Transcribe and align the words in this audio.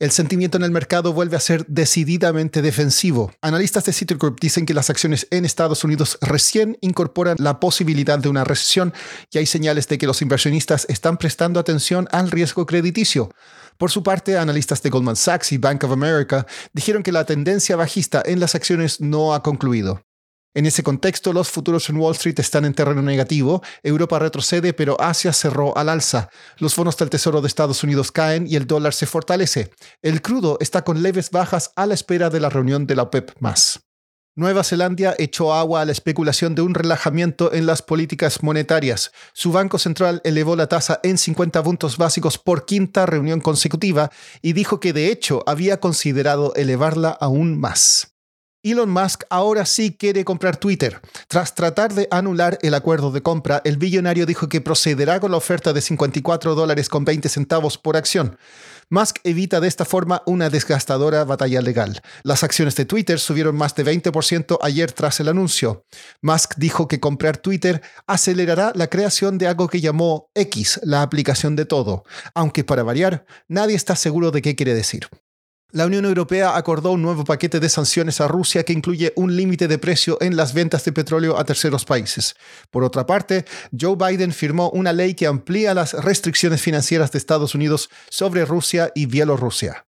El 0.00 0.12
sentimiento 0.12 0.56
en 0.56 0.62
el 0.62 0.70
mercado 0.70 1.12
vuelve 1.12 1.36
a 1.36 1.40
ser 1.40 1.66
decididamente 1.66 2.62
defensivo. 2.62 3.32
Analistas 3.42 3.84
de 3.84 3.92
Citigroup 3.92 4.38
dicen 4.38 4.64
que 4.64 4.72
las 4.72 4.90
acciones 4.90 5.26
en 5.32 5.44
Estados 5.44 5.82
Unidos 5.82 6.18
recién 6.20 6.78
incorporan 6.82 7.36
la 7.40 7.58
posibilidad 7.58 8.16
de 8.16 8.28
una 8.28 8.44
recesión 8.44 8.94
y 9.32 9.38
hay 9.38 9.46
señales 9.46 9.88
de 9.88 9.98
que 9.98 10.06
los 10.06 10.22
inversionistas 10.22 10.86
están 10.88 11.16
prestando 11.16 11.58
atención 11.58 12.06
al 12.12 12.30
riesgo 12.30 12.64
crediticio. 12.64 13.32
Por 13.76 13.90
su 13.90 14.04
parte, 14.04 14.38
analistas 14.38 14.82
de 14.82 14.90
Goldman 14.90 15.16
Sachs 15.16 15.50
y 15.50 15.58
Bank 15.58 15.82
of 15.82 15.90
America 15.90 16.46
dijeron 16.72 17.02
que 17.02 17.10
la 17.10 17.24
tendencia 17.24 17.74
bajista 17.74 18.22
en 18.24 18.38
las 18.38 18.54
acciones 18.54 19.00
no 19.00 19.34
ha 19.34 19.42
concluido. 19.42 20.04
En 20.54 20.66
ese 20.66 20.82
contexto, 20.82 21.32
los 21.32 21.50
futuros 21.50 21.88
en 21.90 21.98
Wall 21.98 22.14
Street 22.14 22.38
están 22.40 22.64
en 22.64 22.74
terreno 22.74 23.02
negativo, 23.02 23.62
Europa 23.82 24.18
retrocede, 24.18 24.72
pero 24.72 25.00
Asia 25.00 25.32
cerró 25.32 25.76
al 25.76 25.88
alza. 25.88 26.30
Los 26.58 26.74
bonos 26.74 26.96
del 26.96 27.10
Tesoro 27.10 27.40
de 27.40 27.48
Estados 27.48 27.84
Unidos 27.84 28.10
caen 28.10 28.46
y 28.48 28.56
el 28.56 28.66
dólar 28.66 28.94
se 28.94 29.06
fortalece. 29.06 29.70
El 30.02 30.22
crudo 30.22 30.56
está 30.60 30.82
con 30.82 31.02
leves 31.02 31.30
bajas 31.30 31.72
a 31.76 31.86
la 31.86 31.94
espera 31.94 32.30
de 32.30 32.40
la 32.40 32.48
reunión 32.48 32.86
de 32.86 32.96
la 32.96 33.02
OPEP 33.04 33.32
Nueva 34.38 34.62
Zelanda 34.62 35.16
echó 35.18 35.52
agua 35.52 35.80
a 35.80 35.84
la 35.84 35.90
especulación 35.90 36.54
de 36.54 36.62
un 36.62 36.74
relajamiento 36.74 37.52
en 37.52 37.66
las 37.66 37.82
políticas 37.82 38.42
monetarias. 38.42 39.10
Su 39.32 39.50
Banco 39.50 39.78
Central 39.78 40.20
elevó 40.22 40.54
la 40.54 40.68
tasa 40.68 41.00
en 41.02 41.18
50 41.18 41.60
puntos 41.62 41.96
básicos 41.96 42.38
por 42.38 42.64
quinta 42.64 43.04
reunión 43.04 43.40
consecutiva 43.40 44.10
y 44.40 44.52
dijo 44.52 44.78
que 44.78 44.92
de 44.92 45.10
hecho 45.10 45.42
había 45.46 45.80
considerado 45.80 46.54
elevarla 46.54 47.10
aún 47.10 47.58
más. 47.58 48.17
Elon 48.64 48.90
Musk 48.90 49.22
ahora 49.30 49.64
sí 49.64 49.96
quiere 49.96 50.24
comprar 50.24 50.56
Twitter. 50.56 51.00
Tras 51.28 51.54
tratar 51.54 51.94
de 51.94 52.08
anular 52.10 52.58
el 52.62 52.74
acuerdo 52.74 53.12
de 53.12 53.22
compra, 53.22 53.62
el 53.64 53.76
billonario 53.76 54.26
dijo 54.26 54.48
que 54.48 54.60
procederá 54.60 55.20
con 55.20 55.30
la 55.30 55.36
oferta 55.36 55.72
de 55.72 55.80
54 55.80 56.56
dólares 56.56 56.88
con 56.88 57.04
20 57.04 57.28
centavos 57.28 57.78
por 57.78 57.96
acción. 57.96 58.36
Musk 58.90 59.18
evita 59.22 59.60
de 59.60 59.68
esta 59.68 59.84
forma 59.84 60.22
una 60.26 60.50
desgastadora 60.50 61.24
batalla 61.24 61.62
legal. 61.62 62.00
Las 62.24 62.42
acciones 62.42 62.74
de 62.74 62.84
Twitter 62.84 63.20
subieron 63.20 63.54
más 63.54 63.74
de 63.76 63.84
20% 63.84 64.58
ayer 64.60 64.90
tras 64.90 65.20
el 65.20 65.28
anuncio. 65.28 65.84
Musk 66.20 66.54
dijo 66.56 66.88
que 66.88 66.98
comprar 66.98 67.36
Twitter 67.36 67.80
acelerará 68.06 68.72
la 68.74 68.88
creación 68.88 69.38
de 69.38 69.46
algo 69.46 69.68
que 69.68 69.80
llamó 69.80 70.30
X, 70.34 70.80
la 70.82 71.02
aplicación 71.02 71.54
de 71.54 71.64
todo, 71.64 72.04
aunque 72.34 72.64
para 72.64 72.82
variar, 72.82 73.24
nadie 73.46 73.76
está 73.76 73.94
seguro 73.94 74.30
de 74.30 74.42
qué 74.42 74.56
quiere 74.56 74.74
decir. 74.74 75.08
La 75.70 75.84
Unión 75.84 76.06
Europea 76.06 76.56
acordó 76.56 76.92
un 76.92 77.02
nuevo 77.02 77.24
paquete 77.24 77.60
de 77.60 77.68
sanciones 77.68 78.22
a 78.22 78.28
Rusia 78.28 78.64
que 78.64 78.72
incluye 78.72 79.12
un 79.16 79.36
límite 79.36 79.68
de 79.68 79.76
precio 79.76 80.16
en 80.22 80.34
las 80.34 80.54
ventas 80.54 80.82
de 80.86 80.92
petróleo 80.92 81.38
a 81.38 81.44
terceros 81.44 81.84
países. 81.84 82.36
Por 82.70 82.84
otra 82.84 83.04
parte, 83.04 83.44
Joe 83.78 83.94
Biden 83.94 84.32
firmó 84.32 84.70
una 84.70 84.94
ley 84.94 85.12
que 85.12 85.26
amplía 85.26 85.74
las 85.74 85.92
restricciones 85.92 86.62
financieras 86.62 87.12
de 87.12 87.18
Estados 87.18 87.54
Unidos 87.54 87.90
sobre 88.08 88.46
Rusia 88.46 88.92
y 88.94 89.04
Bielorrusia. 89.04 89.84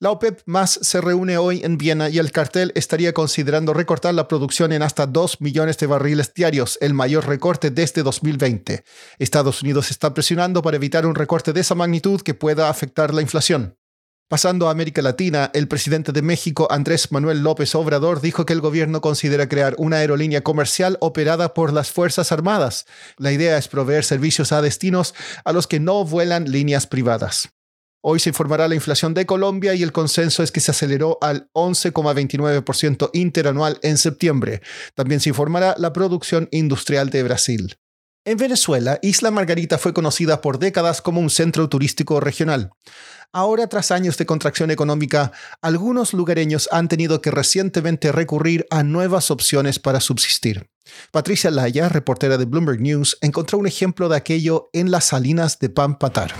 La 0.00 0.10
OPEP 0.10 0.42
más 0.44 0.78
se 0.82 1.00
reúne 1.00 1.38
hoy 1.38 1.62
en 1.64 1.78
Viena 1.78 2.10
y 2.10 2.18
el 2.18 2.30
cartel 2.30 2.70
estaría 2.74 3.14
considerando 3.14 3.72
recortar 3.72 4.12
la 4.12 4.28
producción 4.28 4.70
en 4.72 4.82
hasta 4.82 5.06
2 5.06 5.40
millones 5.40 5.78
de 5.78 5.86
barriles 5.86 6.34
diarios, 6.34 6.76
el 6.82 6.92
mayor 6.92 7.26
recorte 7.26 7.70
desde 7.70 8.02
2020. 8.02 8.84
Estados 9.18 9.62
Unidos 9.62 9.90
está 9.90 10.12
presionando 10.12 10.60
para 10.60 10.76
evitar 10.76 11.06
un 11.06 11.14
recorte 11.14 11.54
de 11.54 11.60
esa 11.60 11.74
magnitud 11.74 12.20
que 12.20 12.34
pueda 12.34 12.68
afectar 12.68 13.14
la 13.14 13.22
inflación. 13.22 13.78
Pasando 14.32 14.68
a 14.68 14.70
América 14.70 15.02
Latina, 15.02 15.50
el 15.52 15.68
presidente 15.68 16.10
de 16.10 16.22
México, 16.22 16.66
Andrés 16.70 17.12
Manuel 17.12 17.42
López 17.42 17.74
Obrador, 17.74 18.22
dijo 18.22 18.46
que 18.46 18.54
el 18.54 18.62
gobierno 18.62 19.02
considera 19.02 19.46
crear 19.46 19.74
una 19.76 19.98
aerolínea 19.98 20.40
comercial 20.40 20.96
operada 21.02 21.52
por 21.52 21.70
las 21.70 21.90
Fuerzas 21.90 22.32
Armadas. 22.32 22.86
La 23.18 23.30
idea 23.30 23.58
es 23.58 23.68
proveer 23.68 24.04
servicios 24.04 24.50
a 24.52 24.62
destinos 24.62 25.14
a 25.44 25.52
los 25.52 25.66
que 25.66 25.80
no 25.80 26.06
vuelan 26.06 26.50
líneas 26.50 26.86
privadas. 26.86 27.50
Hoy 28.00 28.20
se 28.20 28.30
informará 28.30 28.68
la 28.68 28.74
inflación 28.74 29.12
de 29.12 29.26
Colombia 29.26 29.74
y 29.74 29.82
el 29.82 29.92
consenso 29.92 30.42
es 30.42 30.50
que 30.50 30.60
se 30.60 30.70
aceleró 30.70 31.18
al 31.20 31.50
11,29% 31.52 33.10
interanual 33.12 33.80
en 33.82 33.98
septiembre. 33.98 34.62
También 34.94 35.20
se 35.20 35.28
informará 35.28 35.74
la 35.76 35.92
producción 35.92 36.48
industrial 36.52 37.10
de 37.10 37.22
Brasil. 37.22 37.76
En 38.24 38.38
Venezuela, 38.38 39.00
Isla 39.02 39.32
Margarita 39.32 39.78
fue 39.78 39.92
conocida 39.92 40.40
por 40.40 40.60
décadas 40.60 41.02
como 41.02 41.20
un 41.20 41.28
centro 41.28 41.68
turístico 41.68 42.20
regional. 42.20 42.70
Ahora, 43.32 43.66
tras 43.66 43.90
años 43.90 44.16
de 44.16 44.26
contracción 44.26 44.70
económica, 44.70 45.32
algunos 45.60 46.12
lugareños 46.12 46.68
han 46.70 46.86
tenido 46.86 47.20
que 47.20 47.32
recientemente 47.32 48.12
recurrir 48.12 48.64
a 48.70 48.84
nuevas 48.84 49.32
opciones 49.32 49.80
para 49.80 49.98
subsistir. 49.98 50.70
Patricia 51.10 51.50
Laya, 51.50 51.88
reportera 51.88 52.38
de 52.38 52.44
Bloomberg 52.44 52.80
News, 52.80 53.18
encontró 53.22 53.58
un 53.58 53.66
ejemplo 53.66 54.08
de 54.08 54.18
aquello 54.18 54.70
en 54.72 54.92
las 54.92 55.06
salinas 55.06 55.58
de 55.58 55.70
Pampatar. 55.70 56.32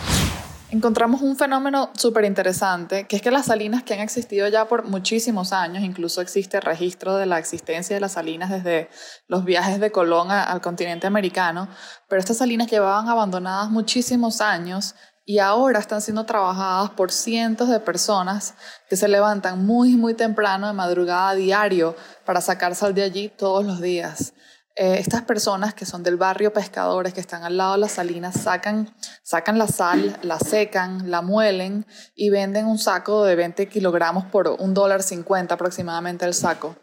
Encontramos 0.73 1.21
un 1.21 1.37
fenómeno 1.37 1.91
súper 1.95 2.25
interesante, 2.25 3.07
que 3.07 3.17
es 3.17 3.21
que 3.21 3.31
las 3.31 3.45
salinas 3.45 3.83
que 3.83 3.93
han 3.93 4.01
existido 4.01 4.49
ya 4.49 4.69
por 4.69 4.85
muchísimos 4.85 5.53
años, 5.53 5.85
incluso 5.85 6.23
existe 6.23 6.63
registro 6.63 7.17
de 7.17 7.27
la 7.27 7.39
existencia 7.39 7.95
de 7.95 8.01
las 8.01 8.13
salinas 8.13 8.49
desde 8.49 8.89
los 9.29 9.45
viajes 9.45 9.81
de 9.81 9.93
Colón 9.93 10.31
al 10.31 10.63
continente 10.63 11.07
americano, 11.07 11.69
pero 12.09 12.21
estas 12.21 12.39
salinas 12.39 12.71
llevaban 12.71 13.07
abandonadas 13.11 13.71
muchísimos 13.71 14.41
años 14.41 14.95
y 15.27 15.41
ahora 15.41 15.79
están 15.79 16.01
siendo 16.01 16.25
trabajadas 16.25 16.89
por 16.93 17.13
cientos 17.13 17.69
de 17.69 17.79
personas 17.79 18.55
que 18.89 18.97
se 18.97 19.09
levantan 19.09 19.67
muy, 19.67 19.95
muy 19.97 20.15
temprano 20.15 20.69
de 20.69 20.73
madrugada 20.73 21.29
a 21.29 21.35
diario 21.35 21.95
para 22.25 22.41
sacar 22.41 22.75
sal 22.75 22.95
de 22.95 23.03
allí 23.03 23.29
todos 23.29 23.63
los 23.63 23.83
días. 23.83 24.33
Eh, 24.75 24.97
estas 24.99 25.23
personas 25.23 25.75
que 25.75 25.85
son 25.85 26.03
del 26.03 26.17
barrio 26.17 26.53
pescadores, 26.53 27.13
que 27.13 27.21
están 27.21 27.45
al 27.45 27.59
lado 27.59 27.73
de 27.73 27.79
las 27.79 27.93
salinas, 27.93 28.41
sacan, 28.41 28.95
sacan 29.23 29.59
la 29.59 29.67
sal, 29.67 30.19
la 30.23 30.39
secan, 30.39 31.11
la 31.11 31.21
muelen 31.21 31.87
y 32.15 32.31
venden 32.31 32.67
un 32.67 32.79
saco 32.79 33.25
de 33.25 33.37
20 33.37 33.69
kilogramos 33.69 34.25
por 34.25 34.49
un 34.49 34.73
dólar 34.73 35.03
cincuenta 35.03 35.57
aproximadamente 35.57 36.25
el 36.25 36.33
saco. 36.33 36.77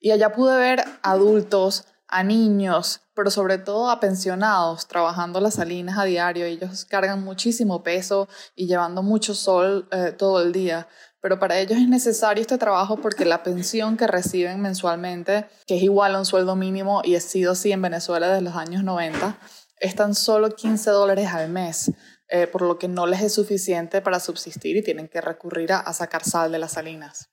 Y 0.00 0.10
allá 0.10 0.32
pude 0.32 0.56
ver 0.58 0.84
adultos, 1.02 1.84
a 2.08 2.24
niños, 2.24 3.02
pero 3.14 3.30
sobre 3.30 3.58
todo 3.58 3.90
a 3.90 4.00
pensionados 4.00 4.88
trabajando 4.88 5.40
las 5.40 5.54
salinas 5.54 5.98
a 5.98 6.04
diario. 6.04 6.46
Ellos 6.46 6.84
cargan 6.84 7.22
muchísimo 7.22 7.82
peso 7.82 8.28
y 8.56 8.66
llevando 8.66 9.02
mucho 9.02 9.34
sol 9.34 9.88
eh, 9.92 10.12
todo 10.16 10.42
el 10.42 10.52
día. 10.52 10.88
Pero 11.20 11.38
para 11.38 11.58
ellos 11.58 11.78
es 11.78 11.88
necesario 11.88 12.40
este 12.40 12.58
trabajo 12.58 12.96
porque 12.96 13.24
la 13.24 13.42
pensión 13.42 13.96
que 13.96 14.06
reciben 14.06 14.60
mensualmente, 14.60 15.46
que 15.66 15.76
es 15.76 15.82
igual 15.82 16.14
a 16.14 16.18
un 16.18 16.24
sueldo 16.24 16.56
mínimo 16.56 17.02
y 17.04 17.16
ha 17.16 17.20
sido 17.20 17.52
así 17.52 17.72
en 17.72 17.82
Venezuela 17.82 18.28
desde 18.28 18.42
los 18.42 18.54
años 18.54 18.84
90, 18.84 19.38
es 19.80 19.94
tan 19.94 20.14
solo 20.14 20.50
15 20.50 20.90
dólares 20.90 21.28
al 21.28 21.50
mes, 21.50 21.92
eh, 22.28 22.46
por 22.46 22.62
lo 22.62 22.78
que 22.78 22.88
no 22.88 23.06
les 23.06 23.22
es 23.22 23.34
suficiente 23.34 24.00
para 24.00 24.20
subsistir 24.20 24.76
y 24.76 24.82
tienen 24.82 25.08
que 25.08 25.20
recurrir 25.20 25.72
a, 25.72 25.92
sacar 25.92 26.24
sal 26.24 26.52
de 26.52 26.58
las 26.58 26.72
salinas. 26.72 27.30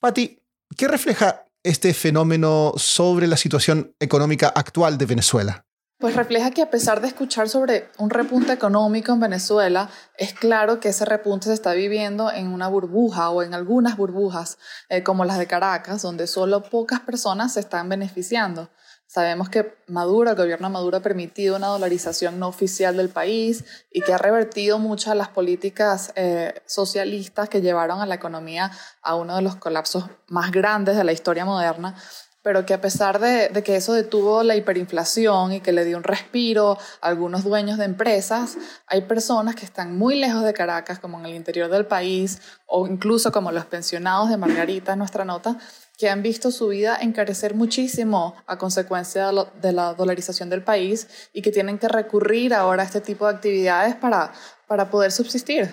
Pati, 0.00 0.42
¿qué 0.76 0.86
refleja 0.86 1.46
este 1.64 1.94
fenómeno 1.94 2.74
sobre 2.76 3.26
la 3.26 3.36
situación 3.36 3.94
económica 3.98 4.52
actual 4.54 4.98
de 4.98 5.06
Venezuela? 5.06 5.64
Pues 5.98 6.16
refleja 6.16 6.50
que 6.50 6.60
a 6.60 6.70
pesar 6.70 7.00
de 7.00 7.08
escuchar 7.08 7.48
sobre 7.48 7.88
un 7.98 8.10
repunte 8.10 8.52
económico 8.52 9.12
en 9.12 9.20
Venezuela, 9.20 9.88
es 10.18 10.34
claro 10.34 10.78
que 10.78 10.90
ese 10.90 11.06
repunte 11.06 11.46
se 11.46 11.54
está 11.54 11.72
viviendo 11.72 12.30
en 12.30 12.48
una 12.48 12.68
burbuja 12.68 13.30
o 13.30 13.42
en 13.42 13.54
algunas 13.54 13.96
burbujas, 13.96 14.58
eh, 14.90 15.02
como 15.02 15.24
las 15.24 15.38
de 15.38 15.46
Caracas, 15.46 16.02
donde 16.02 16.26
solo 16.26 16.62
pocas 16.62 17.00
personas 17.00 17.54
se 17.54 17.60
están 17.60 17.88
beneficiando. 17.88 18.68
Sabemos 19.14 19.48
que 19.48 19.76
Maduro, 19.86 20.30
el 20.30 20.36
gobierno 20.36 20.66
de 20.66 20.72
Maduro 20.72 20.96
ha 20.96 21.00
permitido 21.00 21.54
una 21.54 21.68
dolarización 21.68 22.40
no 22.40 22.48
oficial 22.48 22.96
del 22.96 23.10
país 23.10 23.64
y 23.92 24.00
que 24.00 24.12
ha 24.12 24.18
revertido 24.18 24.80
muchas 24.80 25.12
de 25.12 25.18
las 25.18 25.28
políticas 25.28 26.12
eh, 26.16 26.60
socialistas 26.66 27.48
que 27.48 27.60
llevaron 27.60 28.00
a 28.00 28.06
la 28.06 28.16
economía 28.16 28.72
a 29.02 29.14
uno 29.14 29.36
de 29.36 29.42
los 29.42 29.54
colapsos 29.54 30.06
más 30.26 30.50
grandes 30.50 30.96
de 30.96 31.04
la 31.04 31.12
historia 31.12 31.44
moderna, 31.44 31.94
pero 32.42 32.66
que 32.66 32.74
a 32.74 32.80
pesar 32.80 33.20
de, 33.20 33.50
de, 33.50 33.62
que 33.62 33.76
eso 33.76 33.92
detuvo 33.92 34.42
la 34.42 34.56
hiperinflación 34.56 35.52
y 35.52 35.60
que 35.60 35.72
le 35.72 35.84
dio 35.84 35.96
un 35.96 36.02
respiro 36.02 36.76
a 37.00 37.06
algunos 37.06 37.44
dueños 37.44 37.78
de 37.78 37.84
empresas, 37.84 38.56
hay 38.88 39.02
personas 39.02 39.54
que 39.54 39.64
están 39.64 39.96
muy 39.96 40.16
lejos 40.16 40.42
de 40.42 40.52
Caracas, 40.52 40.98
como 40.98 41.20
en 41.20 41.26
el 41.26 41.36
interior 41.36 41.70
del 41.70 41.86
país, 41.86 42.42
o 42.66 42.88
incluso 42.88 43.30
como 43.30 43.52
los 43.52 43.64
pensionados 43.66 44.28
de 44.28 44.38
Margarita, 44.38 44.96
nuestra 44.96 45.24
nota, 45.24 45.56
que 45.96 46.08
han 46.08 46.22
visto 46.22 46.50
su 46.50 46.68
vida 46.68 46.98
encarecer 47.00 47.54
muchísimo 47.54 48.34
a 48.46 48.58
consecuencia 48.58 49.30
de 49.60 49.72
la 49.72 49.94
dolarización 49.94 50.50
del 50.50 50.62
país 50.62 51.06
y 51.32 51.42
que 51.42 51.52
tienen 51.52 51.78
que 51.78 51.88
recurrir 51.88 52.52
ahora 52.52 52.82
a 52.82 52.86
este 52.86 53.00
tipo 53.00 53.26
de 53.26 53.34
actividades 53.34 53.94
para, 53.94 54.32
para 54.66 54.90
poder 54.90 55.12
subsistir. 55.12 55.72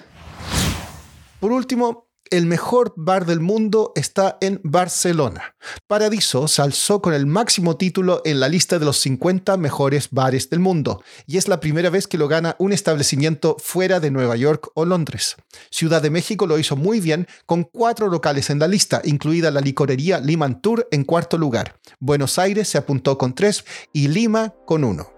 Por 1.39 1.51
último, 1.51 2.10
el 2.31 2.45
mejor 2.45 2.93
bar 2.95 3.25
del 3.25 3.41
mundo 3.41 3.91
está 3.93 4.37
en 4.39 4.61
Barcelona. 4.63 5.55
Paradiso 5.85 6.47
se 6.47 6.61
alzó 6.61 7.01
con 7.01 7.13
el 7.13 7.25
máximo 7.25 7.75
título 7.75 8.21
en 8.23 8.39
la 8.39 8.47
lista 8.47 8.79
de 8.79 8.85
los 8.85 8.97
50 8.99 9.57
mejores 9.57 10.07
bares 10.11 10.49
del 10.49 10.61
mundo 10.61 11.03
y 11.27 11.37
es 11.37 11.49
la 11.49 11.59
primera 11.59 11.89
vez 11.89 12.07
que 12.07 12.17
lo 12.17 12.29
gana 12.29 12.55
un 12.57 12.71
establecimiento 12.71 13.57
fuera 13.59 13.99
de 13.99 14.11
Nueva 14.11 14.37
York 14.37 14.69
o 14.73 14.85
Londres. 14.85 15.35
Ciudad 15.69 16.01
de 16.01 16.09
México 16.09 16.47
lo 16.47 16.57
hizo 16.57 16.77
muy 16.77 17.01
bien 17.01 17.27
con 17.45 17.65
cuatro 17.65 18.07
locales 18.07 18.49
en 18.49 18.59
la 18.59 18.67
lista, 18.67 19.01
incluida 19.03 19.51
la 19.51 19.59
licorería 19.59 20.19
Liman 20.19 20.61
Tour 20.61 20.87
en 20.89 21.03
cuarto 21.03 21.37
lugar. 21.37 21.75
Buenos 21.99 22.39
Aires 22.39 22.69
se 22.69 22.77
apuntó 22.77 23.17
con 23.17 23.35
tres 23.35 23.65
y 23.91 24.07
Lima 24.07 24.55
con 24.65 24.85
uno. 24.85 25.11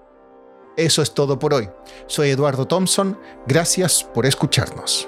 Eso 0.78 1.04
es 1.04 1.14
todo 1.14 1.38
por 1.38 1.54
hoy. 1.54 1.70
Soy 2.08 2.32
Eduardo 2.32 2.66
Thompson. 2.66 3.20
Gracias 3.46 4.04
por 4.04 4.26
escucharnos. 4.26 5.08